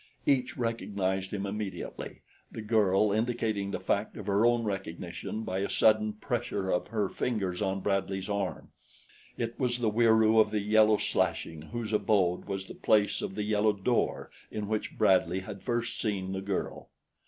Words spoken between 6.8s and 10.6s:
her fingers on Bradley's arm. It was the Wieroo of